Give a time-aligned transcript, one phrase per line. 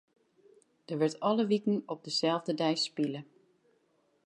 [0.89, 3.21] Der wurdt alle wiken op deselde dei spile.